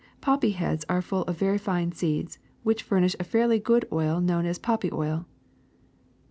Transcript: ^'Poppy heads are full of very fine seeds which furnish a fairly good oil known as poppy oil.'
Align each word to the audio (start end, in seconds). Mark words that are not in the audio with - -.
^'Poppy 0.19 0.55
heads 0.55 0.83
are 0.89 0.99
full 0.99 1.21
of 1.25 1.37
very 1.37 1.59
fine 1.59 1.91
seeds 1.91 2.39
which 2.63 2.81
furnish 2.81 3.15
a 3.19 3.23
fairly 3.23 3.59
good 3.59 3.87
oil 3.91 4.19
known 4.19 4.47
as 4.47 4.57
poppy 4.57 4.91
oil.' 4.91 5.27